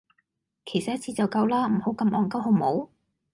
[0.65, 2.89] 其實一次就夠啦，唔好咁戇鳩好唔好?